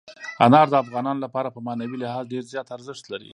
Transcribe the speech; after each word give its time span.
انار 0.45 0.67
د 0.69 0.75
افغانانو 0.83 1.23
لپاره 1.25 1.49
په 1.55 1.59
معنوي 1.67 1.97
لحاظ 1.99 2.23
ډېر 2.33 2.43
زیات 2.51 2.67
ارزښت 2.77 3.03
لري. 3.11 3.29